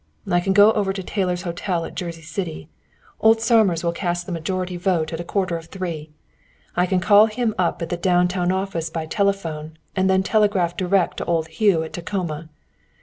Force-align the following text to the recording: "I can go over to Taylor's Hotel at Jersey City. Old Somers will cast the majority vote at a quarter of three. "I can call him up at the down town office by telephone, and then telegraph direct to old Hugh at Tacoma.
"I 0.31 0.39
can 0.39 0.53
go 0.53 0.71
over 0.73 0.93
to 0.93 1.03
Taylor's 1.03 1.43
Hotel 1.43 1.85
at 1.85 1.93
Jersey 1.93 2.23
City. 2.23 2.67
Old 3.19 3.39
Somers 3.39 3.83
will 3.83 3.91
cast 3.91 4.25
the 4.25 4.31
majority 4.31 4.75
vote 4.75 5.13
at 5.13 5.19
a 5.19 5.23
quarter 5.23 5.57
of 5.57 5.65
three. 5.67 6.09
"I 6.75 6.87
can 6.87 6.99
call 6.99 7.27
him 7.27 7.53
up 7.59 7.83
at 7.83 7.89
the 7.89 7.97
down 7.97 8.27
town 8.27 8.51
office 8.51 8.89
by 8.89 9.05
telephone, 9.05 9.77
and 9.95 10.09
then 10.09 10.23
telegraph 10.23 10.75
direct 10.75 11.17
to 11.17 11.25
old 11.25 11.49
Hugh 11.49 11.83
at 11.83 11.93
Tacoma. 11.93 12.49